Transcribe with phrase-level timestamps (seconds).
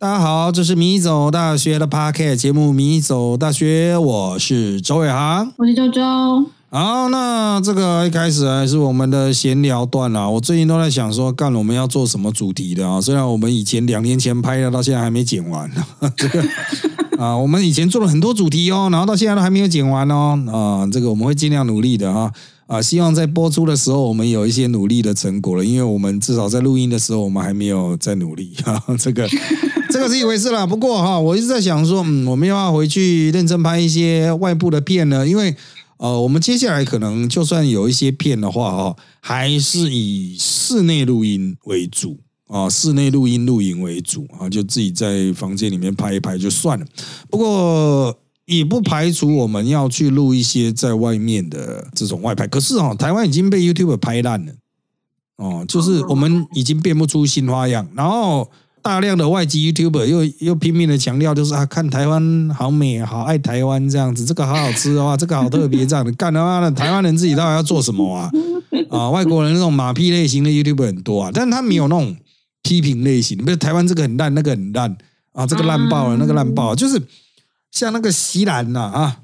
[0.00, 6.00] 大家好，这是米走大学的 Podcast 节目《米走大学》，我是周伟航，我是周周。
[6.70, 10.30] 好，那这个一开始还是我们的闲聊段啊。
[10.30, 13.00] 我最近都在想说，干我们要做什么主题的啊？
[13.00, 15.68] 虽然我们以前两年前拍的，到现在还没剪完
[16.16, 16.44] 这个
[17.18, 20.38] 啊，我们以前做了很多主题哦，然后到现在都还没有剪完哦。
[20.46, 22.32] 啊，这个我们会尽量努力的哈。
[22.68, 25.64] 啊，希望在播出的时候，我们有一些努力的成果了。
[25.64, 28.84] 因为我们至少在录音的时候，我们还没有在努力 哈。
[28.98, 29.26] 这个
[29.90, 30.66] 这个是一回事啦。
[30.66, 35.26] 不过 哈，我一直在想说，嗯，我们要回去认真拍一些外部的片呢。
[35.26, 35.56] 因为
[35.96, 46.84] 呃，我们接下来可能就算有一些片的话哈，还是以室内录音为主啊，室内录音录影为主啊，就自己在房间里面拍一拍就算了。
[47.30, 48.14] 不过。
[48.48, 54.52] 也不排除我们要去录一些在外面的这种外拍，可是哦，台湾已经被 YouTube 拍烂了，
[55.36, 68.30] 哦，就是我们已经变不出新花样，然后大量的外籍 YouTube 又又拼命的强调，就是啊，看台湾好美，好爱台湾这样子，这个好好吃哦，这个好特别这样的，干他妈的，台湾人自己到底要做什么啊？
[68.88, 72.16] 啊，外国人那种马屁类型的 YouTube 很多啊，但他没有那种
[72.62, 74.96] 批评类型，比如台湾这个很烂，那个很烂
[75.32, 76.98] 啊，这个烂爆了，那个烂爆，就是。
[77.70, 79.20] 像那个西兰呐啊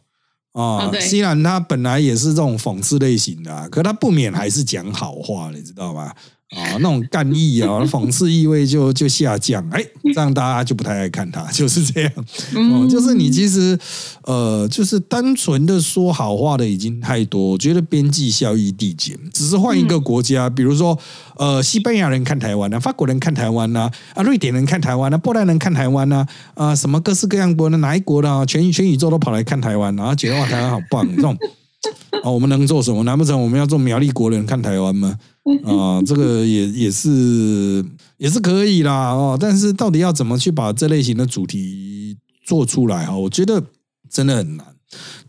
[0.53, 6.15] 啊，西兰他本来也是这种讽刺类型的，可他不免还是讲好话，你知道吗？
[6.57, 12.13] 啊，那种干意啊， 讽刺意味就就下降，哎，这样大家就不太爱看他， 就是这样。
[12.55, 13.79] 哦，就是你其实
[14.23, 19.19] 呃，就是单纯的说好话的已经太多，我觉得边际效益递减。
[19.33, 20.99] 只是换一个国家，比如说
[21.37, 31.37] 呃，西班牙人看台湾啊，法国人看台湾啊，啊，瑞典人看台湾啊，波兰人看台湾啊，啊，什么各式各样国的哪一国的全全宇宙都跑来看台湾，然后觉得哇，台湾好棒，这种。
[32.23, 33.03] 啊， 我们能做什么？
[33.05, 35.19] 难不成我们要做苗栗国人看台湾吗？
[35.65, 37.85] 啊， 这个也也是
[38.19, 39.37] 也是可以啦哦。
[39.39, 43.17] 但是到底要怎么去把这类型的主题做出来啊？
[43.17, 43.63] 我觉得
[44.11, 44.67] 真的很难。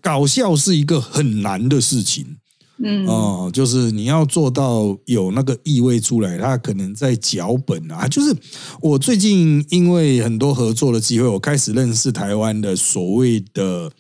[0.02, 2.38] 搞笑是一个很难的事情，
[2.84, 8.08] 嗯哦，就是你要做到有那个意味出来，它可能在脚本啊。
[8.08, 8.36] 就是
[8.82, 13.92] 我最近因为很多合作的机会，我开始认识台湾的所谓的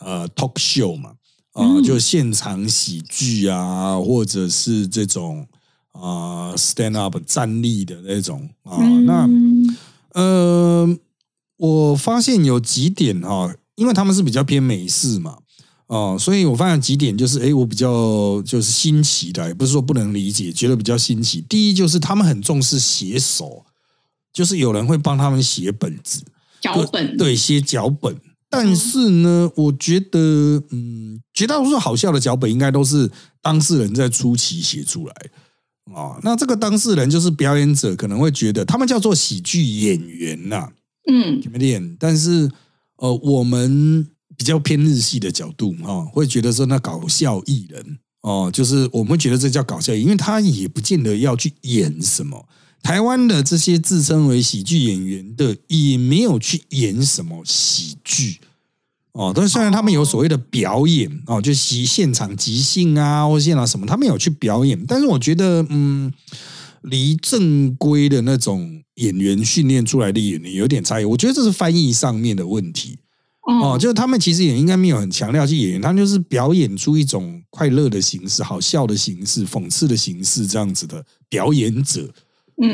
[0.00, 1.10] 呃 talk show 嘛。
[1.58, 5.44] 啊，就现场喜剧啊，或者是这种
[5.90, 9.28] 啊 stand up 站立的那种啊，那
[10.12, 10.96] 呃，
[11.56, 15.38] 我发现有几点哈，因为他们是比较偏美式嘛，
[15.88, 21.40] 哦，所以我发现几点就是，哎，我比较就是新奇的，也不是说不能理解，觉得比较新奇。
[21.48, 23.64] 第一就是他们很重视写手，
[24.32, 26.22] 就是有人会帮他们写本子，
[26.60, 28.16] 脚本，对，写脚本。
[28.50, 33.10] 但是呢，我觉得，嗯，绝大多数好笑的脚本应该都是
[33.42, 35.14] 当事人在初期写出来
[35.94, 36.18] 啊。
[36.22, 40.70] 那这个当事人就是表演者，可能会觉得他们叫做喜剧演员呐，
[41.10, 41.96] 嗯，怎么练？
[42.00, 42.50] 但是，
[42.96, 52.48] 呃，我们比较偏日系的角度哈，会觉得说那搞笑艺人哦，就是我们觉得这叫搞笑，因为他也不见得要去演什么。
[52.82, 58.38] 台湾的这些自称为喜剧演员的，也没有去演什么喜剧
[59.12, 59.32] 哦。
[59.34, 64.82] 但是虽然他们有所谓的表演哦，就即现场即兴啊，或现场什么，他们有去表演。
[64.86, 66.10] 但是我觉得，嗯，
[66.82, 71.04] 离正规的那种演员训练出来的演员有点差异。
[71.04, 72.98] 我觉得这是翻译上面的问题
[73.42, 73.76] 哦。
[73.78, 82.08] 就是他们其实也应该没有很强调去演员，他们就是表演出一种快乐的形式、好笑的形式、讽刺的形式这样子的表演者。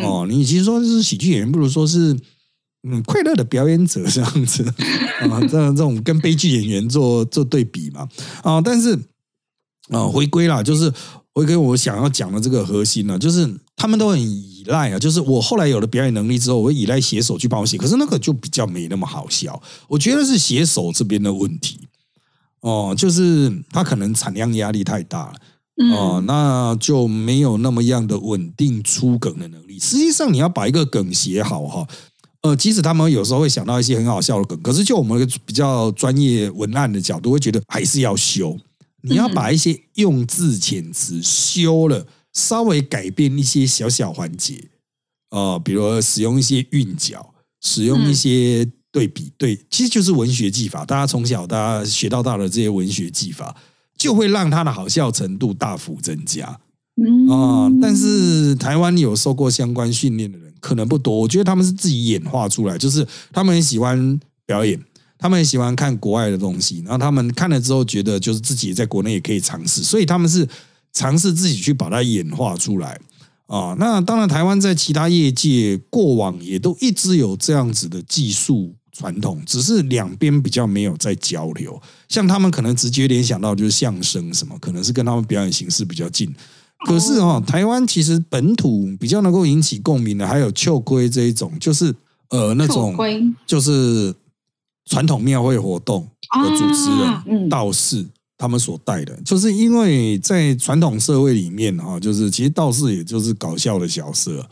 [0.02, 2.16] 哦，你其实说是喜剧演员，不如说是
[2.88, 4.64] 嗯快乐的表演者这样子
[5.20, 8.08] 啊，这这种跟悲剧演员做做对比嘛。
[8.42, 8.98] 啊，但是
[9.88, 10.92] 啊回归啦，就是
[11.34, 21.80] 回归我想要讲的这个核心呢，就是他们都很依赖啊，就是我后来有了表演能力之后，我会依赖写手去帮我写，可是那个就比较没那么好笑，我觉得是写手这边的问题。
[22.60, 25.34] 哦，就是他可能产量压力太大了。
[25.76, 29.76] 哦，那就没有那么样的稳定出梗的能力。
[29.80, 31.88] 实际上，你要把一个梗写好哈，
[32.42, 38.56] 呃，即使他们有时候会想到一些很好笑的梗，可是就我们比较专业文案的角度，会觉得还是要修。
[39.02, 44.68] 你要把一些用字遣词修了，稍微改变一些小小环节，
[45.30, 50.84] 呃，比如使用一些韵脚，使用一些对比，对，其实就是文学技法。
[50.84, 53.56] 大家从小大家学到大的这些文学技法。
[54.04, 56.44] 就会让他的好笑程度大幅增加
[57.30, 57.72] 啊！
[57.80, 64.78] 但是台湾有受过相关训练的人可能不多，我觉得他们是自己演化出来，就是他们很喜欢表演，
[65.16, 70.46] 他们很喜欢看国外的东西，然后他们看了之后觉得就是自己在国内也可以尝试，所以他们是
[70.92, 73.00] 尝试自己去把它演化出来
[73.46, 73.74] 啊。
[73.78, 81.78] 那当然，台湾在其他业界过往也都一直有这样子的技术传统，只是两边比较没有在交流。
[82.08, 86.32] 像他们可能直接联想到就是相声什么，可能是跟他们表演形式比较近。
[86.86, 91.94] 可是哦，台湾其实本土比较能够引起共鸣的，还有秋龟这一种，就是
[92.30, 92.96] 呃那种
[93.46, 94.14] 就是
[94.86, 96.08] 传统庙会活动
[96.42, 98.06] 的主持人道士。
[98.36, 104.44] 他们所带的，就是因为在传统社会里面啊，就是其实道士也就是搞笑的角色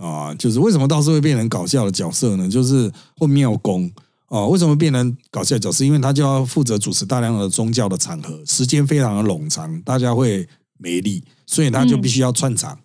[0.00, 2.48] 啊，就是为什么道士会变成搞笑的角色呢？
[2.48, 3.90] 就是或庙公
[4.26, 5.84] 啊，为什么变成搞笑角色？
[5.84, 10.48] 因为他就要负责主持大量的宗教的场合，时间非常的冗长，大家会
[10.78, 12.78] 没力，所以他就必须要串场，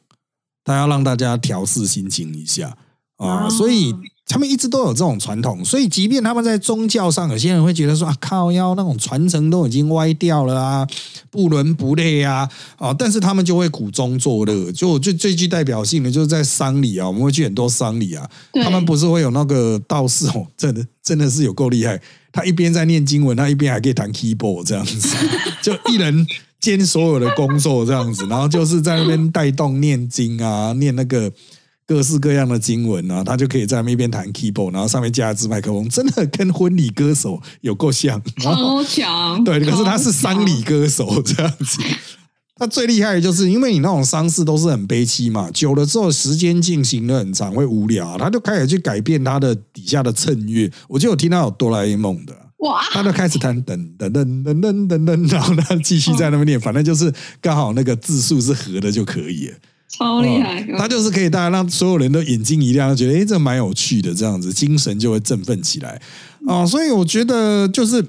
[0.63, 2.77] 他要让大家调试心情一下
[3.17, 3.95] 啊，所以。
[4.27, 10.87] 他们一直都有这种传统，所以即便他们在宗教上，有些人会觉得说啊，靠，腰那种传承都已经歪掉了啊，
[11.29, 14.71] 不伦不类啊，啊，但是他们就会苦中作乐。
[14.71, 18.27] 就就最具代表性的，就是在丧礼啊，我们会去很多丧礼啊，
[18.63, 22.01] 他们不是会有那个道士哦，真的真的是有够厉害，
[22.33, 25.15] 他一边在念经文，他一边还可以弹 keyboard 这样子，
[25.61, 26.25] 就一人
[26.59, 31.31] 兼所有的工作这样子，然后就是在那边带动念经啊，念那个。
[31.87, 39.43] 各式各样的经文啊，他就可以在那边弹 keyboard，然后上面加一支麦克风，真的跟婚礼歌手有够像，超强。
[39.43, 41.81] 对，可是他是丧礼歌手这样子。
[42.57, 50.71] 他最厉害的就是因为你那种丧事都是很悲凄嘛，久了之后时间进行的很长，会无聊，他就开始去改变他的底下的衬乐。
[50.87, 59.57] 我就有听到有哆啦 A 梦的，哇，他就开始弹噔噔噔噔噔噔噔，然后他继续在那边念，反正就是刚好那个字数是合的就可以了。
[59.97, 60.61] 超厉害！
[60.77, 66.01] 他就是可以，大家让所有人都眼睛一亮，觉得哎，这蛮有趣的，这样子精神就会振奋起来
[66.47, 66.65] 啊！
[66.65, 68.01] 所以我觉得，就是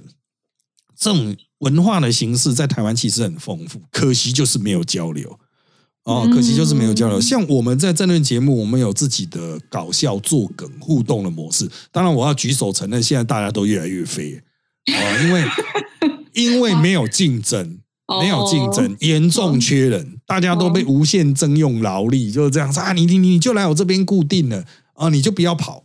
[0.99, 5.39] 这种文化的形式在台湾其实很丰富，可惜就是没有交流
[6.05, 7.21] 哦，可惜就是没有交流。
[7.21, 11.69] 像我们在政论节目，我们有自己的搞笑、作梗、互动的模式。
[11.93, 14.43] 当然，我要举手承认，现在大家都越来越飞
[14.87, 15.45] 啊，因为
[16.33, 17.79] 因为没有竞争。
[18.21, 22.93] 没有竞争，严重缺人，大家都被无限征用劳力，就是这样子啊！
[22.93, 24.65] 你你你就来我这边固定了
[24.95, 25.83] 啊，你就不要跑。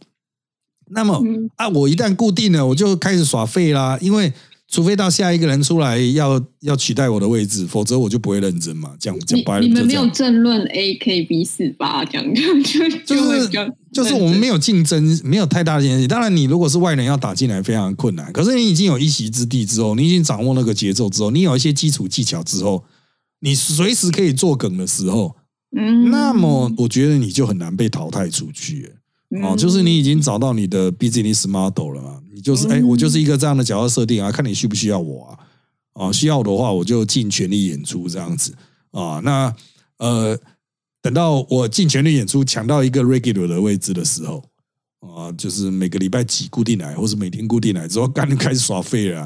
[0.90, 1.24] 那么
[1.56, 4.34] 啊，我一旦固定了，我就开始耍废啦，因为。
[4.72, 8.96] 除非到下一个人出来要要取代我的位置，否则我就不会认真嘛。
[8.98, 13.50] 这样讲白了，你们没有争论 A K B 四八这样就就是
[13.92, 16.08] 就是我们没有竞争，没有太大的关系。
[16.08, 18.32] 当然，你如果是外人要打进来，非常困难。
[18.32, 22.86] 可是你已经有一席之地之后，你已经掌握那个节奏之后，你有一些基础技巧之后，
[23.42, 25.36] 你随时可以做梗的时候，
[25.78, 28.94] 嗯，那么我觉得你就很难被淘汰出去。
[29.42, 32.20] 哦，就是你已经找到你的 business model 了嘛？
[32.34, 35.40] 你就是哎，我就是一个这样的角色设定啊，看你需不需要我啊？
[35.94, 38.54] 啊，需要的话我就尽全力演出这样子
[38.92, 39.22] 啊。
[39.24, 39.54] 那
[40.00, 40.38] 呃，
[41.02, 44.44] 等到我尽全力演出抢到一个 regular 的位置的时候
[45.00, 49.22] 啊，就是每个礼拜几固定来，或是每天固定来之后，干就开始耍废了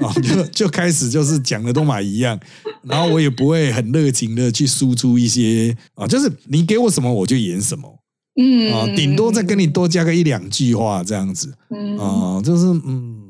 [0.00, 2.38] 啊， 就就开始就是讲的都嘛一样，
[2.82, 7.97] 然后我也不会很热情的去输出一些啊，就是你给我什么我就演什么。
[8.40, 13.20] 嗯啊，顶多再跟你多加个一两句话这样子，嗯啊，就是嗯，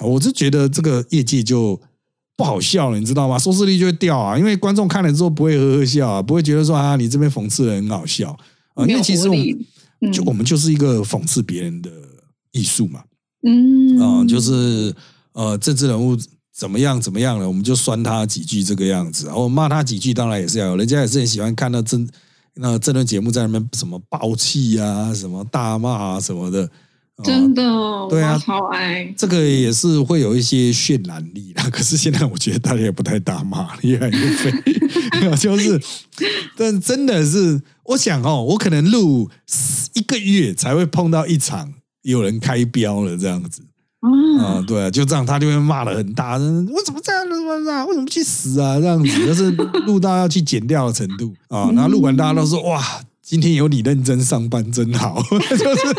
[0.00, 1.78] 我就觉得这个业界就
[2.34, 3.38] 不好笑了，你知道吗？
[3.38, 8.34] 收视率就会掉啊，因为观众看了之后不会呵呵笑啊，不会觉得说啊，你这边讽刺的很好笑
[8.72, 11.90] 啊，因为其实我们就我们就是一个讽刺别人的
[12.52, 13.02] 艺术嘛，
[13.42, 14.90] 嗯啊，就是
[15.34, 16.16] 呃，政治人物
[16.56, 22.08] 怎么样怎么样了，我们就酸他几句这个样子，然后骂他几句，当然也是要，人家也是很喜欢看到真。
[22.56, 26.68] 那这段节目在那边什么爆气啊，什么大骂啊，什么的，
[27.22, 27.62] 真的，
[28.08, 31.68] 对啊，超爱这个也是会有一些渲染力啦。
[31.72, 34.52] 可是现在我觉得大家也不太大骂，越来越废，
[35.36, 35.80] 就是，
[36.56, 39.30] 但真的是，我想哦，我可能录
[39.94, 43.62] 一个月才会碰到一场有人开标了这样子。
[44.40, 47.84] 啊，对，就这样，他就会骂的很大声，我怎么这样子啊？
[47.86, 48.78] 为什么去死啊？
[48.80, 49.50] 这样子，就是
[49.86, 51.70] 录到要去剪掉的程度啊。
[51.74, 52.82] 然后录完，大家都说哇。
[53.28, 55.96] 今天有你认真上班真好， 就是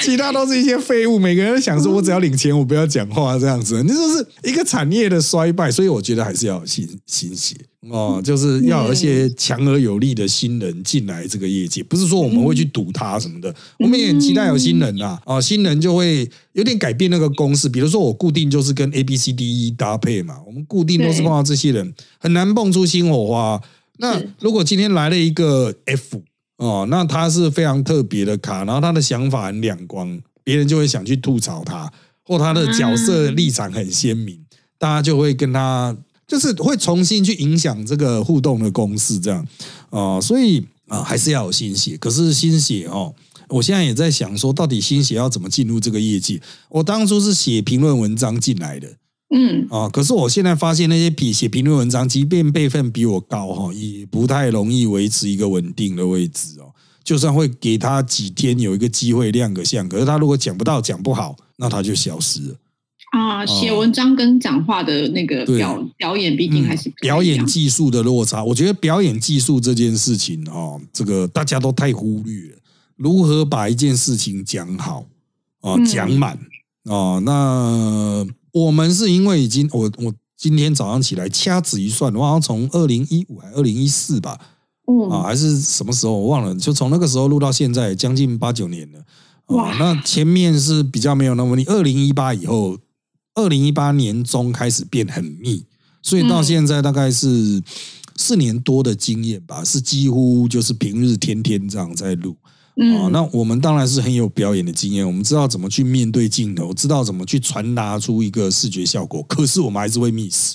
[0.00, 1.18] 其他都是一些废物。
[1.18, 3.82] 每个人想说，我只要领钱，我不要讲话这样子。
[3.82, 7.54] 你说是一个产业的衰败，所以我觉得还是要新新血
[7.90, 11.82] 哦，就是要有一些强而有力的新人进来这个业界。
[11.82, 17.68] 不是说我们会去赌他什么的，我们也很期待有新人啊啊，新人就会有点改变那个公式。
[17.68, 23.60] 比如说我固定就是跟 A B C D E 搭配嘛，我们固定都是碰到这些人，很难蹦出新火花。
[23.98, 26.22] 那如果今天来了一个 F
[26.58, 31.92] 哦，那他是非常特别的卡，然后他的想法很两光，别人就会想去吐槽他，
[32.24, 34.38] 或他的角色立场很鲜明，
[34.78, 39.46] 大家就会跟他就是会重新去影响这个互动的公式，这样
[39.90, 41.96] 哦、所以啊、还是要有新血。
[41.96, 43.14] 可是新血哦，
[43.48, 46.40] 我现在也在想说，到底新血要怎么进入这个业界？
[46.68, 48.88] 我当初是写评论文章进来的
[49.28, 56.72] 嗯啊，可是我现在发现那些比写评论文章，即便辈分比我高哈，也不太容易维持一个稳定的位置哦。
[57.02, 62.54] 就算会给他几天有一个机会亮个相，可是他如果讲不到、讲不好，那他就消失了。
[63.12, 72.58] 啊，写文章跟讲话的那个表表演，毕竟还是表演技术的落差，我觉得表演技术这件事情哦，这个大家都太忽略了。
[72.96, 75.06] 如何把一件事情讲好
[75.60, 76.32] 啊，嗯讲满
[76.84, 77.18] 啊？
[77.24, 78.26] 那
[78.56, 84.48] 我们是因为已经我我今天早上起来掐指一算，我好像从二零一五还二零一四吧啊，
[84.86, 89.00] 哦，还是什么时候我忘了，就从那个时候录到现在，将近八九年了。
[89.00, 92.78] 啊哇，那前面是比较没有那么密，二零一八以后，
[93.34, 95.66] 二零一八年中开始变很密，
[96.02, 97.62] 所以到嗯现在大概是
[98.16, 102.34] 四年多的经验吧，是几乎就是平日天天这样在录。
[102.76, 109.22] 啊，嗯，那我们当然是很有表演的经验，我们知道怎么去面对镜头，知道怎么去传达出一个视觉效果。
[109.22, 110.54] 可是我们还是会 miss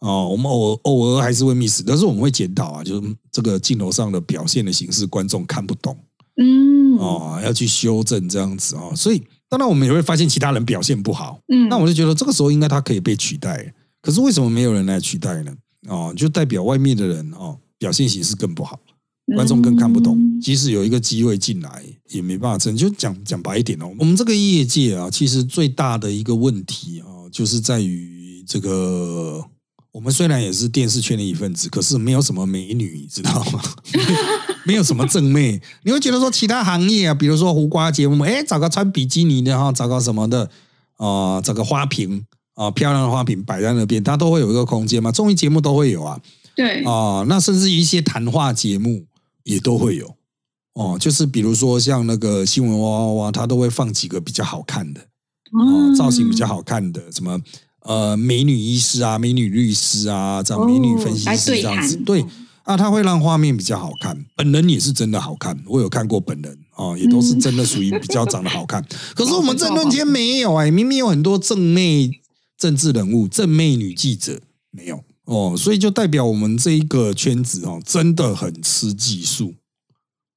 [0.00, 5.96] 哦，我们偶尔偶尔还是会 miss，但是我们会检讨啊，就是嗯这个镜头上的表现的形式，观众看不懂
[6.36, 8.92] 嗯，哦，要去修正这样子哦。
[8.96, 13.72] 所以当然我们也会发现其他人表现不好，嗯，那我就觉得这个时候应该他可以被取代。
[14.00, 15.54] 可是为什么没有人来取代呢？
[15.88, 18.78] 哦，就代表外面的人哦表现形式更不好。
[19.34, 22.76] 观众更看不懂，嗯即使有一个机会进来，也没办法争。
[22.76, 29.44] 就讲讲白一点哦，我们这个业界啊，其实最大的一个问题啊，就是在于这个。
[29.92, 33.62] 我们虽然也是电视圈的一份子，可是没有什么美女，你知道吗？
[34.66, 35.62] 没有什么正妹。
[35.84, 40.50] 你会觉得说其他行业啊，比如说胡瓜节目，哎，找个穿比基尼的哈，找个什么的
[40.96, 45.12] 啊、找个花瓶啊、漂亮的花瓶摆在那边，它都会有一个空间嘛。
[45.12, 46.20] 综艺节目都会有啊。
[46.56, 49.04] 对，啊、那甚至一些谈话节目
[49.44, 50.14] 也都会有。
[50.74, 55.00] 哦，就是比如说像那个新闻哇哇哇，它都会放几个比较好看的
[55.52, 57.40] 哦，造型比较好看的，什么
[57.82, 62.24] 呃美女医师啊、美女律师啊，这样美女分析师这样子，谈对
[62.64, 68.84] 啊，它会让画面比较好看，本人也是真的好看，我有看过本人哦，也都是真的属于比较长得好看。
[69.14, 72.10] 可是我们政论间没有哎、明明有很多正妹
[72.58, 74.40] 政治人物、正妹女记者，
[74.72, 79.54] 没有哦，所以就代表我们这一个圈子哦，真的很吃技术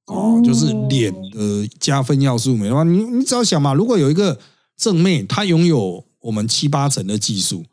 [0.06, 4.38] 哦，哦就是脸的加分要素没的话，你你只要想嘛，如果有一个
[4.76, 7.64] 正妹，她拥有我们七八成的技术，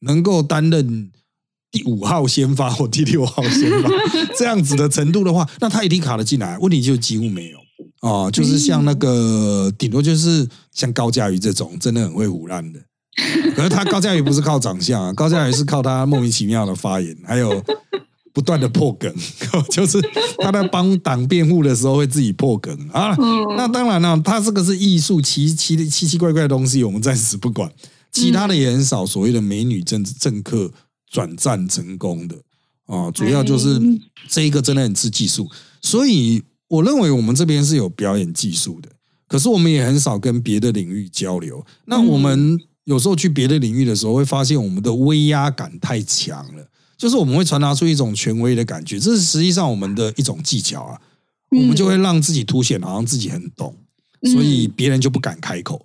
[0.00, 1.10] 能够担任
[1.70, 3.88] 第五号先发或第六号先发
[4.38, 7.58] 这样子的程度的话，那她一定卡得进来，问题就几乎没有。
[8.00, 12.78] 哦，就是像那个，顶多就是像高佳瑜这种，真的很会胡乱的。
[13.54, 17.62] 可是他高佳瑜不是靠长相啊， 高佳瑜是靠他莫名其妙的发言，还有
[18.32, 19.14] 不断的破梗，
[19.70, 20.00] 就是
[20.38, 23.14] 他在帮党辩护的时候会自己破梗啊。
[23.18, 27.70] 嗯那当然了，他这个是艺术奇奇奇奇怪怪的东西，我们暂时不管。
[28.10, 30.70] 其他的也很少，所谓的美女政治政客
[31.10, 32.36] 转战成功的
[32.86, 33.80] 啊，主要就是哎
[34.28, 35.48] 这一个真的很吃技术，
[35.82, 38.88] 所以我认为我们这边是有表演技术的，
[39.26, 41.64] 可是我们也很少跟别的领域交流。
[41.86, 51.00] 那我们有时候去别的领域的时候，会发现我们的威压感太强了，就是我们会传达出一种权威的感觉，这是实际上我们的一种技巧啊。
[51.50, 53.72] 我们就会让自己凸显好像自己很懂，
[54.32, 55.76] 所以别人就不敢开口。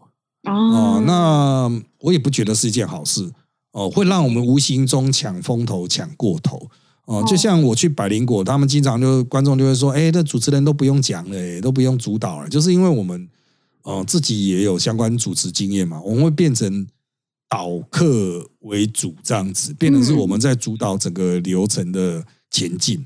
[0.45, 3.29] 哦哦，，那我也不觉得是一件好事
[3.73, 6.67] 哦，会让我们无形中抢风头、抢过头
[7.05, 7.23] 哦。
[7.27, 13.29] 就像我去百灵果，他们经常就观众就会说：“哎，这主持人都不用讲了，哎，都不用主导了。”就是因为我们
[13.83, 16.87] 哦自己也有相关主持经验嘛，我们会变成
[17.49, 22.99] 导客为主这样子，变成是我们在主导整个流程的前进。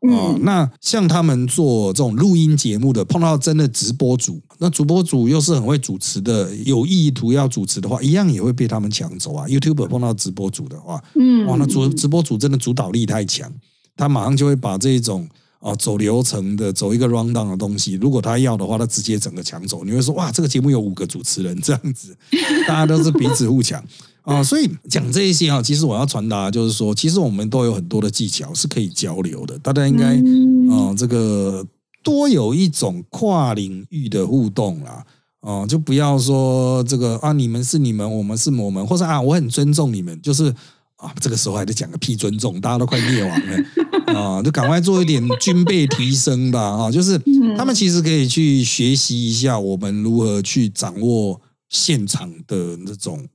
[0.00, 9.46] 哦，嗯那像他们做这种录音节目的，碰到真的直播主，那主播主又是很会主持的，有意图要主持的话，一样也会被他们抢走啊。
[9.46, 13.52] YouTube 碰到直播主的话，嗯，哇，那主直播主真的主导力太强，
[13.94, 15.28] 他马上就会把这种
[15.60, 19.84] 啊走流程的、走一个 round down 的东西，如果他要的话，他直接整个抢走。
[19.84, 22.16] 你会说哇，这个节目有五个主持人这样子，
[22.66, 23.82] 大家都是彼此互抢
[24.22, 24.42] 啊。
[24.42, 31.66] 所以讲这一些啊，其实我要传达就是说，其实我们都有很多的技巧是可以交流的，大家应该嗯啊、这个
[32.02, 35.04] 多有一种跨领域的互动啦。
[35.40, 40.54] 哦，就不要说这个啊，你们是你们，我们是我们，或者啊，我很尊重你们，就是
[41.00, 43.58] 啊，这个时候还得讲个屁尊重，大家都快灭亡了。
[44.14, 47.18] 啊，就赶快做一点军备提升吧啊，就是
[47.56, 53.26] 他们其实可以去学习一下我们如何去掌握现场的那种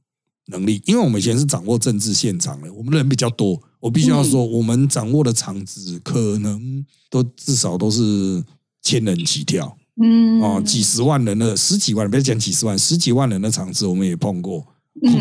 [0.48, 8.44] 能力，因为我们以前是掌握政治现场的，我们人比较多，我必须要说，我们掌握的场子可能都至少都是
[8.82, 9.76] 千人起跳。
[10.04, 14.68] 嗯，哦，几十万人的十几万，别讲几十万，十几万人的场子我们也碰过，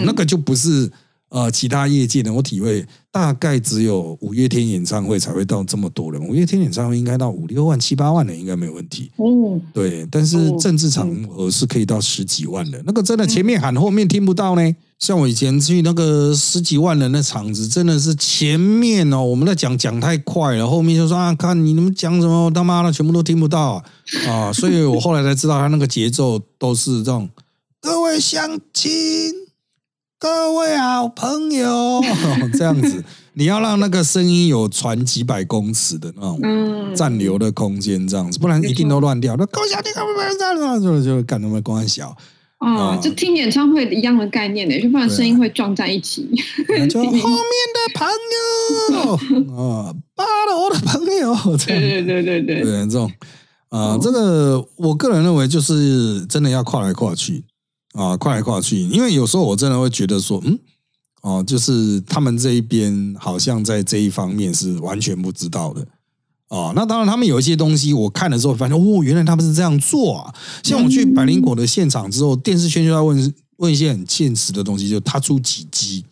[0.05, 0.91] 那个就不是
[1.35, 9.11] 呃其他业界的，我体会大概只有五月天演唱会才会到这么多人，五月天演唱会应该到五六万、七八万人应该没有问题。
[9.19, 14.77] 嗯，对，但是哦政治场合是可以到十几万人，那个真的前面喊后面听不到呢。
[15.01, 23.85] 像我以前去那个十几万人的场子，真的是前面哦，我们在讲讲太快了，后面就说啊，看你们讲什么，他妈的全部都听不到啊
[24.29, 24.53] 啊！
[24.53, 27.29] 所以我后来才知道，他那个节奏都是这种，
[27.83, 28.91] 各位乡亲，
[30.25, 32.01] 各位好朋友。
[32.57, 33.05] 这样子，
[33.35, 36.41] 你要让那个声音有传几百公尺的那种。
[36.43, 39.37] 嗯，暂留的空间这样子，不然一定都乱掉。
[39.37, 42.17] 那高小弟他们不是这样子，就就干他们光小，
[42.57, 46.27] 啊，就听演唱会一样的概念的，就不然声音会撞在一起。
[46.89, 48.09] 就 后面的朋
[48.95, 49.53] 友。
[49.61, 52.73] 啊，八楼的朋友，对对对对对，对。
[52.87, 53.13] 这种。
[53.69, 57.45] 啊，哦这个我个人认为就是真的要跨来跨去
[57.95, 60.59] 啊，跨来跨去，因为有时候我真的会觉得说，嗯。
[61.23, 65.81] 哦，就是他们这一边好像在这一方面是完全不知道的
[66.49, 66.71] 哦。
[66.77, 70.35] 那当然，他们有一些东西我看的时候发现，哦，原来他们是这样做啊。
[70.63, 76.05] 像我去百灵果的现场之后，电视圈就在问问一些很现实的东西，就他出几机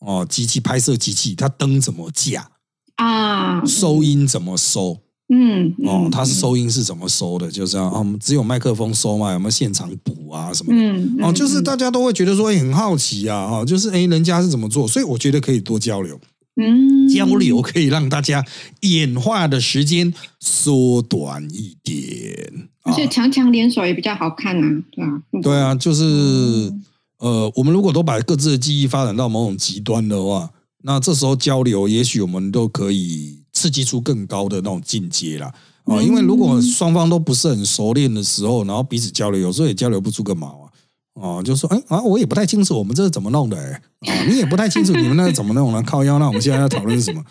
[0.00, 2.50] 哦，机器拍摄机器，他灯怎么架，
[2.96, 5.86] 啊，收音怎么收嗯，嗯。
[5.86, 10.78] 哦，它是，收音是怎么收的，就是啊，我们只有麦克风收嘛，有没有现场补啊什么的。
[10.78, 16.20] 嗯，哦，就是，大家都会觉得说，哎，很好奇啊，哈，就是哎，人家是怎么做，所以我觉得可以多交流，
[16.56, 18.44] 嗯，交流可以让大家
[18.80, 22.68] 演化的时间缩短一点。
[22.82, 26.70] 啊而且强强联手也比较好看啊，对啊，对啊，就是
[27.18, 30.50] 呃，我们如果都把各自的记忆发展到某种极端的话，
[30.82, 35.50] 那这时候交流，也许我们都可以刺激出更高的那种境界啦。
[35.84, 40.68] 啊，因为如果双方都不是很熟练的时候，然后彼此交流，有时候也交流不出个毛啊。
[41.14, 43.80] 哦，就说哎啊，我也不太清楚我们这是怎么弄的哎、
[44.12, 46.18] 啊， 你也不太清楚你们那个怎么弄的，靠腰。
[46.18, 47.24] 那我们现在要讨论是什么？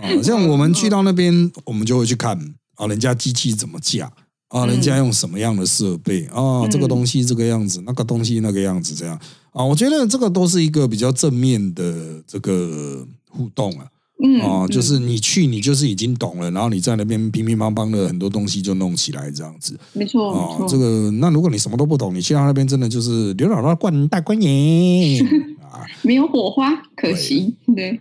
[0.00, 2.38] 啊，像我们去到那边，我们就会去看
[2.76, 4.12] 啊，人家机器怎么架
[4.48, 9.18] 啊，人家用什么样的设备啊，这个东西这个样子，那个东西那个样子，这样
[9.52, 13.86] 啊，我觉得这个都是一个比较正面的这个互动啊。
[14.22, 19.78] 嗯，哦，嗯就是你去，你就是已经懂了，然后你在那边乒乒乓乓的很多东西就弄起来这样子。
[19.92, 25.26] 没错，没哦，这个那如果你什么都不懂，你去到那边真的就是刘姥姥灌大观园
[25.60, 25.82] 啊。
[26.02, 28.00] 没有火花，可惜，对，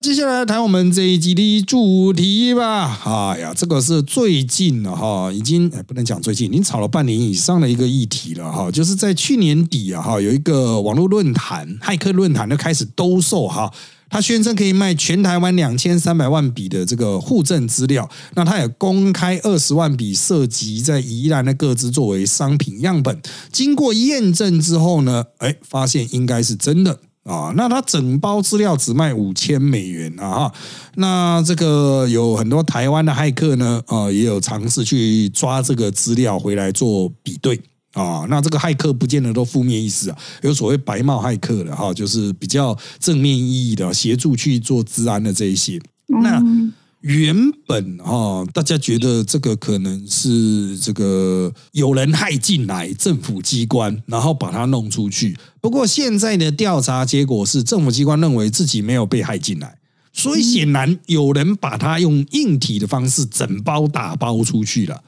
[0.00, 3.00] 接下来谈我们这一集的主题吧。
[3.04, 8.70] 哎呀，这个是最近了哈，已经哎不能讲最近，已经炒了半年以上的一个议题了哈。
[8.70, 13.72] 就是在去年底啊哈，有一个网络论坛骇客论坛就开始兜售哈。
[14.08, 27.00] 他宣称可以卖全台湾两千三百万笔的这个户政资料，那他也公开二十万笔涉及在宜兰的各自作为商品样本，经过验证之后呢，哎，发现应该是真的。
[27.24, 30.52] 啊，那他整包资料只卖五千美元啊哈，
[30.96, 37.58] 那这个有很多台湾的骇客呢，呃，也有尝试去抓这个资料回来做比对
[37.94, 38.26] 啊。
[38.28, 45.80] 那这个骇客不见得都负面意思啊，有所谓白帽骇客的哈，就是比较正面意义的协助去做治安的这一些。
[46.06, 46.72] 那嗯
[47.04, 55.36] 原本哈、大家觉得这个可能是这个有人害进来政府机关，然后把它弄出去。
[55.60, 59.76] 不过现在的调查结果是，政府机关认为自己没有被害进来，
[60.14, 65.02] 所以显然有人把它用硬体的方式整包打包出去了。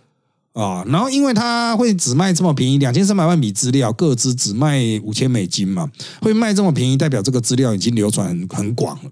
[0.57, 5.91] 啊，然后因为它会只卖这么便宜，两千三百万笔资料，各自只卖五千美金嘛，
[6.23, 9.11] 会卖这么便宜，代表这个资料已经流传很很广了。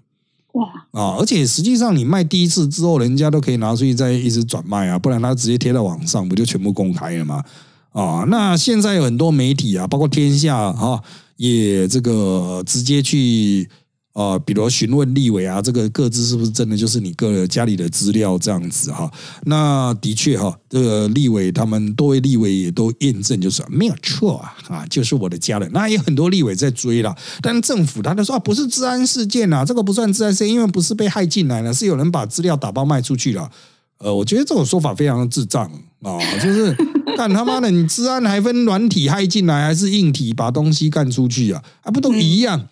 [0.53, 7.43] 哇，啊，而且实际上你卖第一次之后，人家都可以拿出去再一直转卖啊，不然他直接贴到网上，不就全部公开了吗？
[7.91, 10.99] 啊，那现在有很多媒体啊，包括天下啊，
[11.37, 13.69] 也这个直接去
[14.15, 19.11] 啊，比如询问立委啊，这个各自是不是真的就是你个人家里的资料这样子哈？
[19.43, 25.69] 那的确哈，这个立委他们多位立委也都验证，就是没有错啊，啊，就是我的家人。
[25.73, 33.51] 那也有很多立委在追了，但政府他就说啊，不是治安事件啊，这个不算治安事件，因为不是被害进来了，是有人把资料打包卖出去了。
[33.97, 35.69] 呃，我觉得这种说法非常的智障
[36.01, 36.73] 啊，就是
[37.17, 41.61] 干他妈的，你治安还分软体害进来还是硬体把东西干出去啊？
[41.83, 42.57] 还不都一样？
[42.61, 42.67] 嗯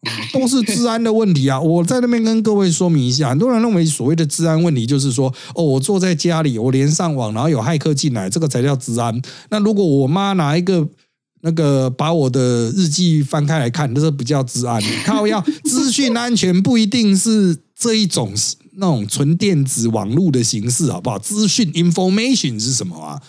[0.32, 1.60] 都是治安的问题啊！
[1.60, 9.20] 我在那边跟各位说明一下，很多人认为所谓的治安问题就是说，哦，我坐在家里，我连上网，然后有骇客进来，这个才叫治安。
[9.50, 10.86] 那如果我妈拿一个
[11.40, 14.80] 那个把我的日记翻开来看，这不叫治安。
[15.04, 18.32] 靠，要资讯安全不一定是这一种
[18.76, 21.18] 那种纯电子网络的形式，好不好？
[21.18, 23.20] 资讯 information 是什么啊？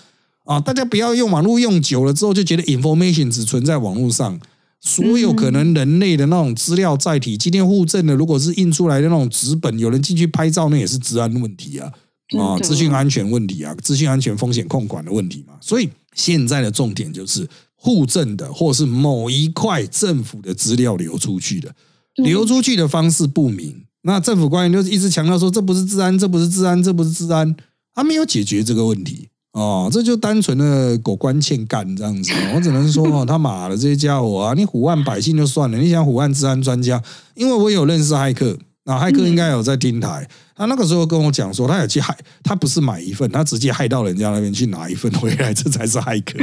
[0.46, 4.40] 啊，大家不要用网络用久了之后就觉得 information 只存在网络上。
[4.82, 11.92] 所有可能人类的那种资料载体，今天互证的，如果是印出来的那种纸本，有人进去拍照，那也是治安问题啊，
[12.40, 15.56] 啊，资讯安全问题啊，资讯安全风险控管的问题嘛。
[15.60, 21.76] 所以现在的重点就是互证的，或是某一块政府的资料流出去的，
[22.16, 27.54] 流出去的方式不明，那政府官员就是一直强调说这不是治安，这不是治安，这不是治安，
[27.94, 29.28] 他没有解决这个问题。
[29.52, 37.02] 哦，这就单纯的狗官欠干这样子，我只能说哦，他妈的这些家伙啊，你虎万百姓就算了，你想虎万治安专家？
[37.34, 46.38] 因为我有认识骇客，那骇客应该有在听台，他那个时候跟我讲说，他有去害，他不是买一份，他直接害到人家那边去拿一份回来，这才是骇客。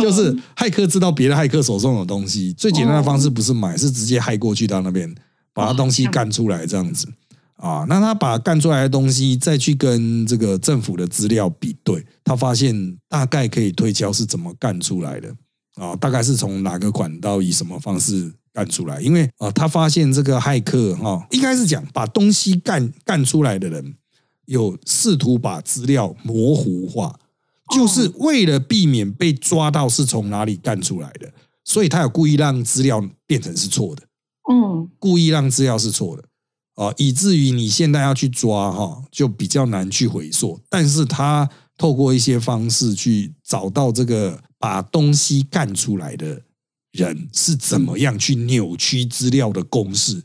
[0.00, 5.12] 就是骇客知道别的骇客手中有东西，最简单的方式不是买，是直接害过去到那边
[5.52, 7.08] 把他东西干出来这样子。
[7.62, 15.32] 啊，那他把干出来的东西再去跟这个政府的资料比对，他发现大概可以推敲是怎么干出来的
[15.76, 19.00] 啊，大概是从哪个管道以什么方式干出来？
[19.00, 23.94] 因为啊，他发现这个骇客哈，应该是讲把东西干干出来的人
[24.46, 27.16] 有试图把资料模糊化，
[27.72, 31.32] 就是为了避免被抓到是从哪里干出来的，
[31.64, 34.02] 所以他有故意让资料变成是错的，
[34.50, 36.24] 嗯，故意让资料是错的。
[36.74, 40.58] 啊，以至于你现在要去抓哈，就比较难去回溯。
[40.68, 46.40] 但是他透过一些方式去找到这个把东西干出来的
[46.92, 50.22] 人是怎么样去扭曲资料的公式，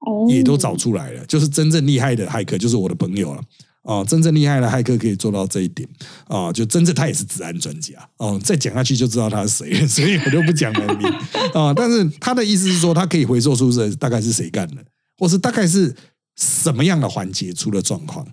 [0.00, 1.26] 哦，也都找出来了。
[1.26, 3.42] 就是真正厉害的骇客，就是我的朋友了。
[3.82, 5.88] 哦，真正厉害的骇客可以做到这一点
[6.26, 7.94] 啊，就真正他也是治安专家。
[8.16, 11.08] 哦，再讲下去就知道他是谁，所以我就不讲了名
[11.54, 11.72] 啊。
[11.72, 14.84] 但是他的意思是说，他可以回溯出是大概是谁干的。
[15.18, 15.94] 或是大概是
[16.36, 18.26] 什么样的环节出了状况？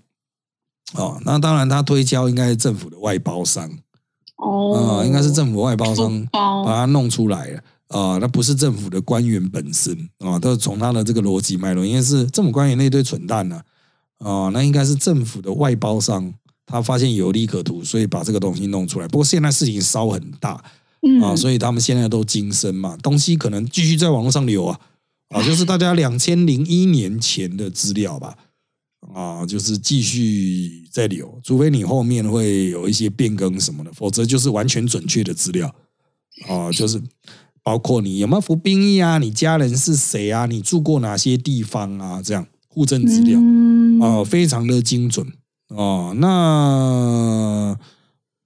[0.95, 3.71] 哦，那当然，他推销应该是政府的外包商。
[4.37, 7.59] 哦，应该是政府外包商把它弄出来了。
[7.87, 9.97] 啊，那不是政府的官员本身。
[10.19, 13.61] 啊，都是从他的这个逻辑脉络，应该是政府官员那堆蠢蛋呢
[14.19, 16.33] 啊，那应该是政府的外包商，
[16.65, 19.07] 他发现有利可图，所以把这个东西弄出来。
[19.07, 20.63] 不过现在事情烧很大。
[21.21, 24.79] 啊，所以他们现在都精深嘛，东西可能继续在网络上流啊。
[25.33, 28.37] 啊，就是大家两千零一年前的资料吧，
[29.13, 35.73] 啊，就是继续在留，除非你后面会有一些变更什么的，否则就是完全准确的资料。
[36.47, 37.01] 啊，就是
[37.61, 43.39] 包括你有没有服兵役啊，你家人是谁啊，你住过哪些地方啊，这样户政资料
[44.01, 45.27] 啊，非常的精准
[45.69, 47.77] 啊，那。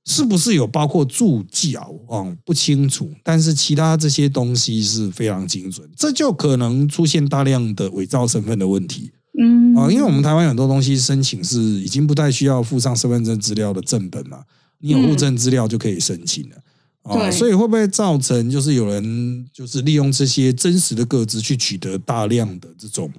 [0.10, 2.24] 是不是有包括助教啊？
[2.46, 9.12] 不清楚，但是其他这些东西是非常精准，这就可能出现大量的伪造身份的问题。
[9.38, 14.42] 嗯啊，因为我们台湾很多东西申请是已经不太需要附上身份证资料的正本嘛，
[14.80, 16.56] 你有户证资料就可以申请了
[17.04, 17.30] 啊。
[17.30, 23.12] 所以会不会造成就是有人就是利用这些真实的个资去取得大量的这种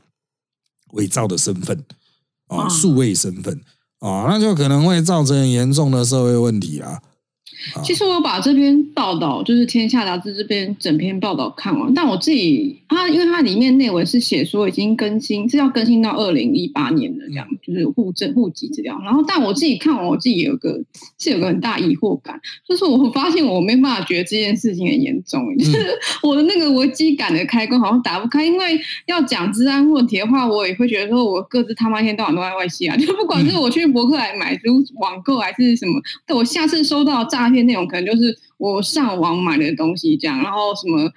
[0.94, 1.84] 伪造的身份
[2.46, 3.60] 啊，数位身份？
[4.00, 7.00] 哦，那就可能会造成严重的社会问题啊。
[7.82, 19.00] 其实我把这篇报道，就是《天下杂志》这边整篇报道看完，但我自己，它因为它里面内文是写说已经更新，是要更新到二零一八年的这样，就是户政户籍资料。
[19.04, 20.80] 然后，但我自己看完，我自己有个
[21.18, 28.44] 是有个很大疑惑感，就是我发现我没办法觉得这件事情很严重，就是我的那个危机感的开关好像打不开。
[28.44, 36.00] 因为要讲治安问题的话，我也会觉得说我各自他妈一天到晚都在外系啊，就不管是我去博客来买书、网购还是什么，
[36.36, 37.47] 我下次收到诈。
[37.48, 41.10] 诈骗内容可能就是我上网买的东西这样，然后什么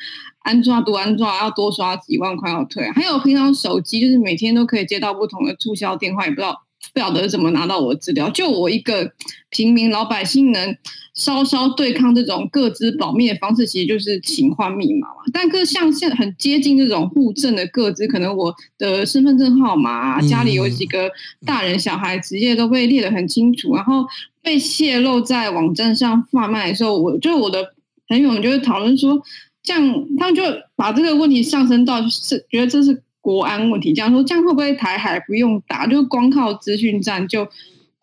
[0.44, 6.63] 安装多安装要多刷几万块要退，还有平常手机就是每天都可以接到不同的促销电话，也不知道
[6.94, 8.30] 不晓得怎么拿到我的资料。
[8.30, 9.12] 就我一个
[9.50, 10.78] 平民老百姓能
[11.13, 15.15] 稍稍对抗这种各自保密的方式，其实就是请换密码嘛。
[15.34, 21.12] 但是像现很接近这种户证的各自，可能我的身份证号码、家里有几个
[21.46, 24.06] 大人小孩，职业都被列得很清楚，然后。
[24.43, 27.73] 被泄露在网站上贩卖的时候，我就我的
[28.08, 29.21] 朋友们就会讨论说，
[29.62, 30.43] 这样他们就
[30.75, 37.47] 把这个问题上升到是觉得这是国安问题，这样说这样会不会台海不用打，就光靠资讯站就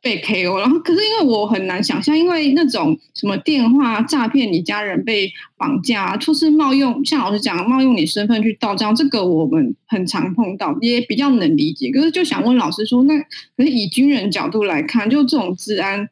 [0.00, 0.58] 被 KO？
[0.58, 11.90] 然后可是因为我很难想象，因为那种什么电话诈骗，你家人被绑架，或是冒用，像老师讲冒用你身份去盗账，这个我们很常碰到，也比较能理解。
[11.90, 13.18] 可是就想问老师说，那
[13.56, 16.08] 可是以军人角度来看，就这种治安。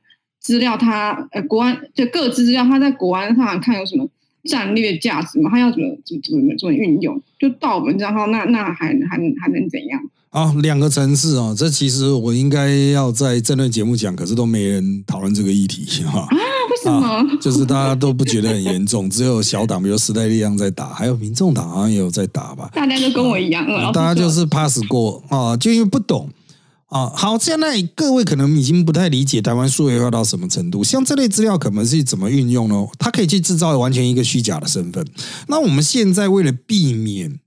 [0.47, 4.09] 资料，他呃，国安就各自资料，他在国安上看有什么
[4.45, 10.01] 战略价值嘛，它要怎么怎么怎么怎么运用，就到我们账号，那那还还还能怎样？
[10.31, 16.21] 啊，两个层次哦，这其实我应该要在这段节目讲，可是都没人讨论这个议题哈。
[16.21, 17.39] 啊，为什么？
[17.41, 22.71] 就是大家都不觉得很严重，只有小党，比如时代力量在打，还有民众党好像也有在打吧。
[22.73, 26.29] 大家都跟我一样，大家就是 pass 过啊，就因为不懂
[26.87, 27.13] 啊。
[27.15, 32.87] 好，现在各位可能已经不太理解台湾数位化到什么程度，像这类资料可能是怎么运用呢？
[32.99, 35.07] 它可以去制造完全一个虚假的身份。
[35.49, 37.41] 那我们现在为了避免。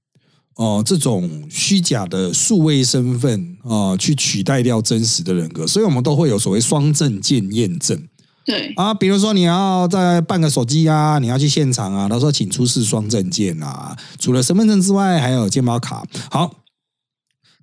[0.55, 7.97] 哦，这种虚假的数位身份啊，去取代掉真实的人格，所以我们都会有所谓双证件验证。
[8.45, 16.05] 对啊，比如说你要在办个手机啊，你要去现场啊，他说请出示双证件啊，除了身份证之外，还有健保卡。
[16.29, 16.53] 好，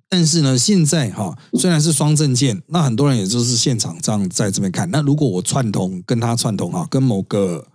[0.09, 4.89] 但是呢，现在哈虽然是双证件，那很多人也就是现场这样在这边看。
[4.91, 7.67] 那如果我串通跟他串通哈，跟某个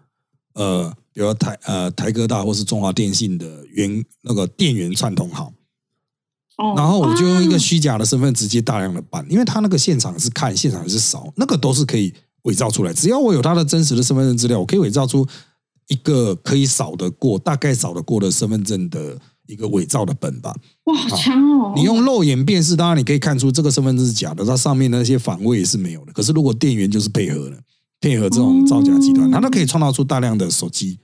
[0.55, 0.95] 呃。
[1.15, 5.53] 比如台呃台科大或是中华电信的员那个店员串通好，
[6.75, 12.15] 然后我就用一个虚假的身份直接大量的办，因为他那个现场是看现场是扫，那个都是可以
[12.45, 12.95] 伪造出来。
[12.95, 15.29] 只要我有他的真实的身份证资料，我可以伪造出
[15.89, 19.19] 一个可以扫得过、大概扫得过的身份证的
[19.53, 20.55] 一个伪造的本吧。
[20.85, 21.73] 哇，好强哦！
[21.77, 26.13] 你用肉眼辨识，当然你可以看出这个身份证是假的，它上面那些反位是没有的。
[26.13, 27.57] 可是如果店员就是配合了。
[28.05, 30.99] 配合这种造假集团，他都可以创造出大量的手机，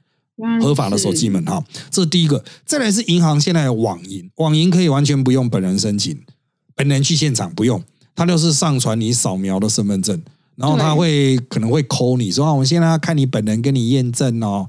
[0.61, 1.63] 合法的手机门哈。
[1.93, 2.45] 这是第一个。
[2.67, 6.21] 再来是银行现在的网银，网银可以完全不用本人申请，
[6.75, 7.81] 本人去现场不用，
[8.17, 10.21] 他就是上传你扫描的身份证，
[10.57, 14.69] 然后他会可能会扣你说啊，我现在要看你本人跟你验证哦。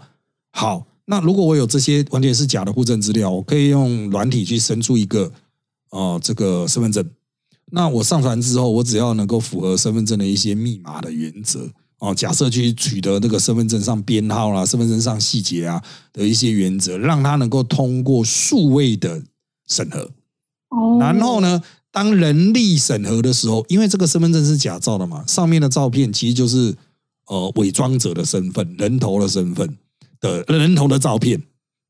[0.51, 5.31] 好，那如果我有这些完全是假的户政资料，我可以用软体去生出一个
[5.89, 7.03] 哦这个身份证。
[7.71, 11.67] 那我上传之后，我只要能够符合身份证的一些密码的原则。
[11.97, 19.21] 哦，假设去取得那个身份证上编号啦、身份证上细节啊的一些原则，让它能够通过数位的
[19.67, 20.11] 审核。
[20.69, 26.73] 哦，然后呢，当人力审核的时候，因为这个身份证是假造的嘛，上面的照片其实就是
[27.25, 29.75] 呃伪装者的身份、人头的身份
[30.19, 31.41] 的人头的照片，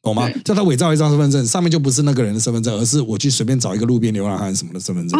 [0.02, 0.30] 懂吗？
[0.46, 5.20] 叫他伪造一张身份证，上面就不是那个人的身份证，而是我去随便找一个路边流浪汉什么的身份证。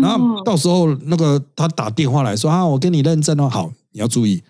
[0.00, 3.72] 然后到时候那个他打电话来说啊，我跟你认证哦，好。
[3.96, 4.42] 你要注意，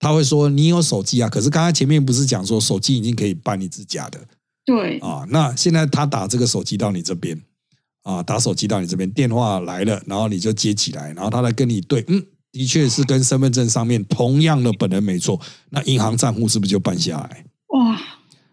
[0.00, 4.18] 他会说你有手机啊，可是刚才前面不是讲说手机已经可以办你自假的，
[4.64, 7.40] 对啊，那现在他打这个手机到你这边
[8.02, 12.20] 啊，打手机到你这边，电话来了，然后你就接起来，然后他来跟你对，嗯，
[12.52, 17.44] 的确是跟身份证上面同样的本人没错，那银行账户是不是就办下来？
[17.68, 18.00] 哇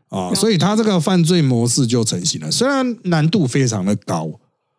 [0.10, 4.29] 啊，所以他这个犯罪模式就成型了，虽然难度非常的高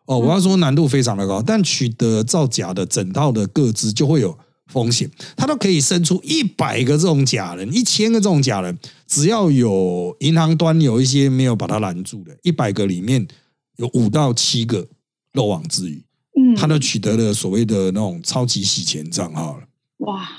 [0.05, 4.37] 哦，我要说难度非常的高，但取得造假的整套的个资就会有。
[4.71, 8.77] 风险，他都可以生出一百个这种假人，一千个这种假人，
[9.07, 13.27] 只要有银行端有一些没有把他拦住的，一百个里面
[13.77, 14.87] 有五到七个
[15.33, 16.03] 漏网之鱼，
[16.39, 19.63] 嗯，他都取得了所谓的那种超级洗钱账号了。
[19.97, 20.29] 哇，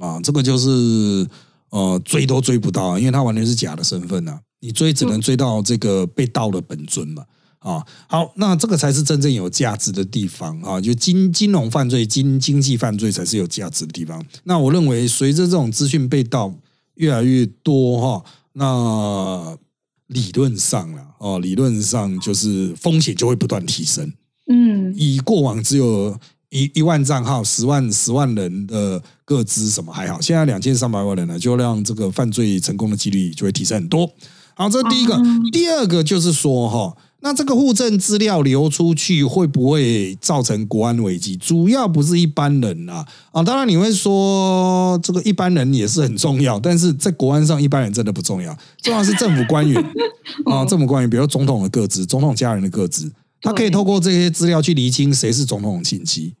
[0.00, 1.24] 啊，这个就是
[1.70, 7.24] 呃追都追不到，因为他完全是假的身份呐，你追只能追到这个被盗的本尊嘛。
[7.60, 10.80] 啊，好，那这个才是真正有价值的地方啊！
[10.80, 14.24] 就金金融犯罪、金经济犯罪才是有价值的地方。
[14.44, 16.54] 那我认为，随着这种资讯被盗
[16.94, 19.58] 越来越多哈，那
[20.06, 24.12] 理论上了哦，理论上就是风险就会不断提升。
[24.48, 26.16] 嗯，以过往只有
[26.50, 34.10] 一一万账号、十万十万人的个资什么还好，现在两千三百万人呢，就让这个犯罪成功的几率就会提升很多。
[34.54, 35.20] 好，这是第一个，
[35.52, 36.96] 第二个就是说哈。
[37.20, 41.34] 那这个户政资料流出去会不会造成国安危机？
[41.34, 43.42] 主要不是一般人啊啊！
[43.42, 49.82] 当然你会说这个一般人也是很重要，但是在国安上一般人真的不重要，重要是政府官员
[50.44, 56.34] 啊，政府官员，比如总统的个资、总统家人的个资，他可以透过这些资料去厘清谁是总统亲戚，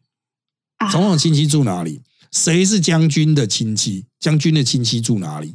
[0.90, 5.54] 总统亲戚住哪里，谁是将军的亲戚，将军的亲戚住哪里？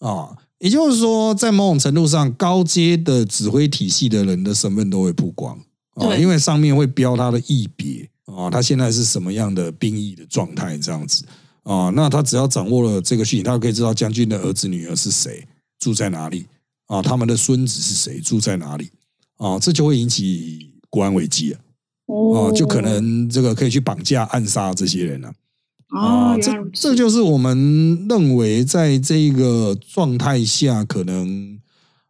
[0.00, 0.36] 啊？
[0.58, 5.58] 也就是说，在某种程度上，高阶的指挥体系的人的身份都会曝光
[5.94, 11.24] 啊，因为上面会标他的役别啊，他现在是什么样的兵役的状态这样子。
[11.62, 15.46] 啊，那他只要掌握了这个讯息，他就可以知道将军的儿子女儿是谁，
[15.78, 16.44] 住在哪里
[16.88, 18.90] 啊，他们的孙子是谁，住在哪里
[19.40, 21.60] 啊，这就会引起国安危机啊，
[22.06, 25.32] 哦，就可能这个可以去绑架暗杀这些人了。
[25.88, 31.58] 啊，这这就是我们认为在这个状态下，可能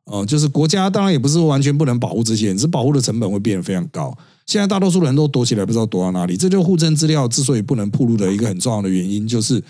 [0.07, 4.13] 呃，就是国家当然也不是完全不能保护这些人，只是保护的成本会变得非常高。
[4.47, 6.37] 现在大多数人都躲起来，不知道躲到哪里。
[6.37, 9.63] 这就户政资料之所以不能铺路的一个很重要的原因，就是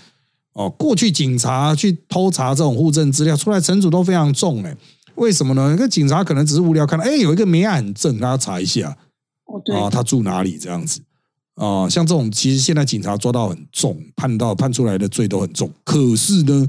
[0.53, 4.75] 哦，过去警察去偷查这种户政资料，出来惩处都非常重哎。
[5.21, 5.69] 为什么呢？
[5.69, 8.97] 那个警察可能只是无聊看到，哎，有一个没案很正，大家查一下。
[9.45, 10.99] 哦，对啊，他住哪里这样子
[11.55, 11.87] 啊？
[11.87, 15.71] 像这种，其实现在警察抓到很重，判到判出来的罪都很重。
[15.83, 16.67] 可是呢，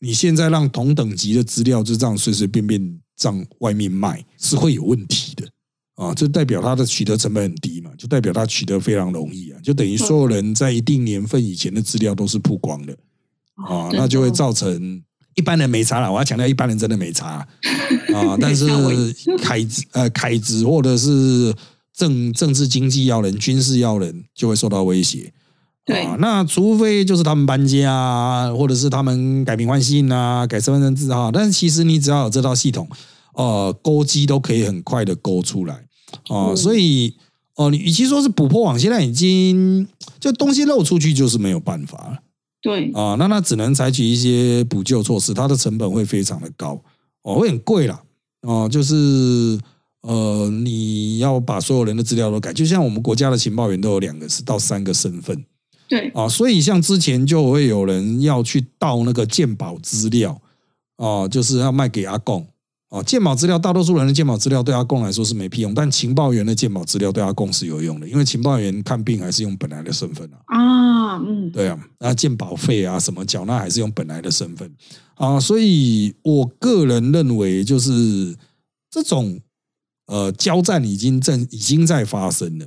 [0.00, 5.48] 你现在让同等级的资料就这样随随便便让外面卖，是会有问题的
[5.94, 6.12] 啊。
[6.12, 12.92] 这代表它的取得成本很低嘛，就代表它取得非常容易啊，就等于所有人在一定年份以前的资料都是曝光的
[13.66, 15.02] 啊，那就会造成
[15.34, 16.12] 一般人没差了。
[16.12, 17.46] 我要强调，一般人真的没差
[18.14, 18.66] 啊， 但是
[19.42, 21.54] 凯子呃凯子或者是。
[21.96, 25.32] 政政治经济要人、军事要人就会受到威胁。
[25.86, 31.30] 对，那除非就是他们搬家啊，或者是他们改名换姓啊、改身份证字号。
[31.30, 32.88] 但是其实你只要有这套系统，
[33.34, 35.84] 呃，勾机都可以很快的勾出来
[36.30, 36.52] 啊。
[36.56, 37.14] 所以，
[37.54, 39.86] 哦，你与其说是捕破网，现在已经
[40.18, 42.18] 就东西漏出去就是没有办法了。
[42.64, 46.82] 对，啊，那那只能采取一些补救措施，它的成本会非常的高，
[47.22, 48.02] 哦，会很贵啦，
[48.40, 49.60] 哦，就是。
[50.06, 55.42] 呃，你要把所有人的资料都改，就像我们国家的情报员都有两个是到三个身份，
[55.88, 60.38] 对啊，所以像之前就会有人要去盗那个鉴宝资料，
[60.98, 62.46] 哦，就是要卖给阿贡，
[62.90, 74.70] 哦，鉴宝资料大多数人的鉴宝资料对阿贡来说是没屁用，但情报员的鉴宝资料对阿贡是有用的，因为情报员看病还是用本来的身份啊，啊，嗯，对啊，那鉴保费啊什么缴纳还是用本来的身份
[75.14, 78.36] 啊，所以我个人认为就是
[78.90, 79.40] 这种。
[80.06, 82.66] 呃，交战已经正已经在发生了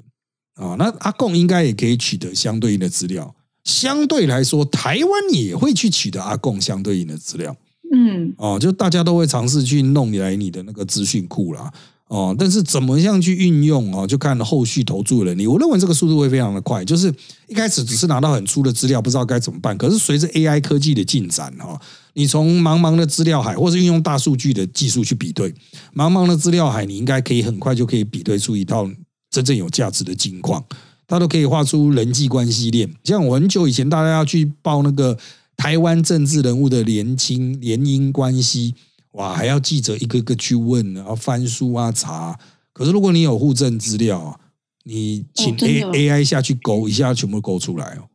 [0.56, 0.76] 啊。
[0.80, 7.56] 那阿贡应该也可以取得相对应的资料，相对来说，台湾也会去取得阿贡相对应的资料。
[7.94, 11.72] 嗯，哦，就大家都会尝试去弄来你的那个资讯库啦。
[12.08, 14.08] 哦，但是怎么样去运用啊？
[14.08, 15.46] 就看后续投注的能力。
[15.46, 16.86] 我认为这个速度会非常的快。
[16.86, 17.14] 就是
[17.48, 19.78] 一开始只是拿到很粗的资料，不知道该怎么办。
[19.78, 21.78] 可是随着 AI 科技的进展哈，
[22.14, 25.54] 你从茫茫的资料海，或是运用大数据的技术去比对
[25.94, 28.90] 茫茫的资料海，你应该可以很快就可以比对出一套
[29.30, 30.64] 真正有价值的金矿。
[31.10, 32.90] 它都可以画出人际关系链。
[33.04, 35.18] 像我很久以前大家要去报那个
[35.58, 38.74] 台湾政治人物的联亲联姻关系。
[39.18, 42.40] 哇，还要记者一个个去问，然后翻书啊查。
[42.72, 44.40] 可是如果你有户政资料，
[44.84, 48.08] 你请 A A I 下去勾一下，全部勾出来哦，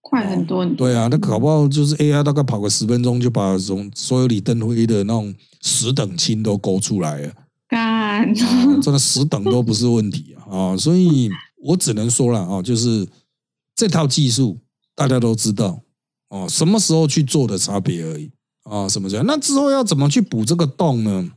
[0.00, 0.64] 快很多。
[0.64, 7.32] 对啊，那搞不好就是 A I 大概跑个十分钟，就把从所有李登辉的那种十等亲都勾出来了。
[7.68, 8.34] 干，
[8.80, 10.76] 真的十等都不是问题啊！
[10.76, 11.30] 所以
[11.62, 13.06] 我只能说了啊，就是
[13.76, 14.58] 这套技术
[14.94, 15.82] 大家都知道
[16.30, 18.30] 哦，什么时候去做的差别而已。
[18.64, 19.24] 啊，什么这样？
[19.26, 21.30] 那之后要怎么去补这个洞呢？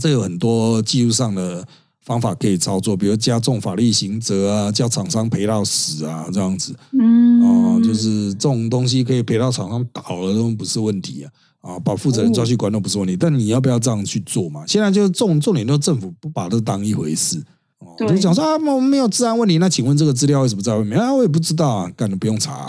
[0.00, 1.64] 这有很多技术上的
[2.04, 6.74] 方法可以操作，比如加重法律刑责啊，叫厂商赔到死啊，这样子。
[6.92, 11.30] 嗯，哦，就是这种东西可以赔到厂商倒了都不是问题啊。
[11.60, 13.16] 啊，把负责人抓去关都不是问题。
[13.16, 14.64] 但你要不要这样去做嘛？
[14.66, 17.42] 现在就是重重点，都政府不把这当一回事。
[17.78, 19.56] 哦，就讲说啊，我们没有治安问题。
[19.58, 20.98] 那请问这个资料为什么在外面？
[21.00, 22.52] 啊，我也不知道啊，干的不用查。
[22.52, 22.66] 啊，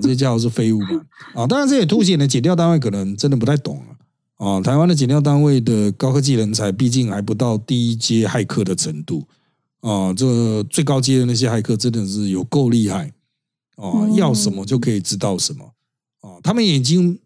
[0.00, 1.02] 这些家伙是废物嘛？
[1.34, 3.96] 啊，当然这也凸显了减调单位可能真的不太懂啊。
[4.36, 9.26] 啊，台湾的减调单位的高科技人才，毕竟还不到第一阶骇客的程度。
[9.80, 13.12] 啊，这最高阶的那些骇客真的是有够厉害。
[13.76, 15.64] 啊，要什么就可以知道什么。
[16.20, 17.18] 啊，他们已经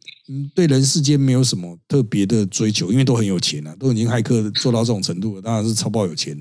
[0.55, 6.41] 对人世间没有什么特别的追求，因为都很有钱了，都已经骇客做到这种程度了，当然是超爆有钱。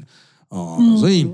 [0.49, 1.27] 哦，所以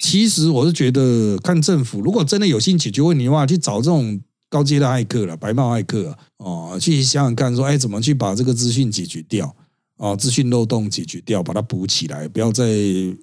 [0.00, 4.18] 其实我是觉得，看政府如果真的有心解决问题的话，去找这种
[4.52, 9.56] 高阶的骇客了，白帽骇客哦，去想想看，说哎，怎么去把这个资讯解决掉？
[9.96, 12.64] 哦，资讯漏洞解决掉，把它补起来，不要再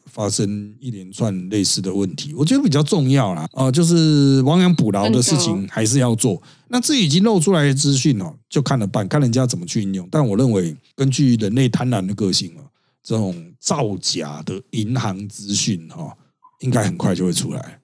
[0.08, 2.34] 发生一连串类似的问题。
[2.34, 6.42] 我觉得比较重要啦，哦，就是亡羊补牢的事情还是要做。
[6.70, 10.08] 那这已经漏出来的资讯哦，就看了办，看人家怎么去应用。
[10.10, 12.66] 但我认为，根据人类贪婪的个性哦。
[13.02, 16.16] 这种造假的银行资讯哈，
[16.60, 17.80] 应该很快就会出来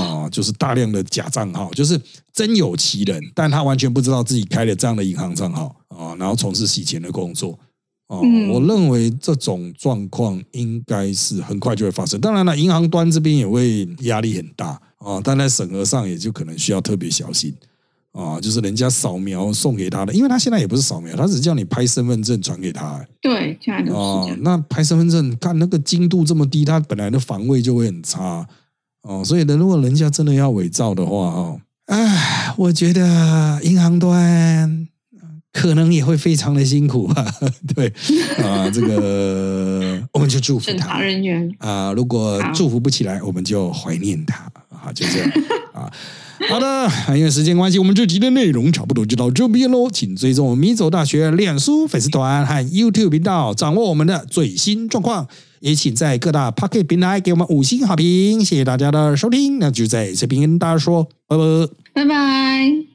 [0.00, 0.28] 啊！
[0.30, 2.00] 就是大量的假账号，就是
[2.32, 7.58] 真有其人，但他完全不知道自己开了这样的银行账号啊，然后从事洗钱的工作
[8.08, 8.18] 啊。
[8.50, 12.20] 我认为这种状况应该是很快就会发生。
[12.20, 17.54] 当然了，银行端这边也会压力很大啊，但在审核上也就可能需要特别小心。
[18.12, 23.04] 啊，就是人家扫描送给他的，因为他现在也不是扫描，他只叫你拍身份证传给他。
[23.20, 28.46] 对，现在都是那拍身份证，看那个精度这么低，他本来的防卫就会很差。
[29.04, 34.88] 哦，所以呢，如果人家真的要伪造的话，哦，哎，我觉得银行端
[35.52, 37.26] 可能也会非常的辛苦啊。
[37.76, 37.92] 对，
[38.42, 41.00] 啊，这个我们就祝福他。
[41.00, 45.30] 人员啊，如果祝福不起来，我们就怀念他啊，就这样
[45.74, 45.92] 啊。
[46.48, 49.90] 好的，因为时间关系，我们这集的内容差不多就到这边喽。
[49.90, 55.28] 请追踪我们米走大学脸书粉丝团和 YouTube 频道，掌握我们的最新状况。
[55.64, 58.44] 也请在各大 Pocket 平台给我们五星好评。
[58.44, 61.44] 谢谢大家的收听，那就在这边跟大家说，拜拜，
[61.94, 62.93] 拜拜。